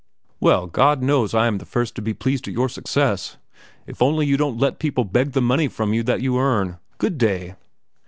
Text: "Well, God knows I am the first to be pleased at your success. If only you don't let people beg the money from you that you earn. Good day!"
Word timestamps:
"Well, 0.39 0.65
God 0.65 1.03
knows 1.03 1.35
I 1.35 1.45
am 1.45 1.59
the 1.59 1.63
first 1.65 1.93
to 1.93 2.01
be 2.01 2.15
pleased 2.15 2.47
at 2.47 2.55
your 2.55 2.69
success. 2.69 3.37
If 3.85 4.01
only 4.01 4.25
you 4.25 4.35
don't 4.35 4.57
let 4.57 4.79
people 4.79 5.05
beg 5.05 5.33
the 5.33 5.43
money 5.43 5.67
from 5.67 5.93
you 5.93 6.01
that 6.01 6.21
you 6.23 6.39
earn. 6.39 6.79
Good 6.97 7.19
day!" 7.19 7.53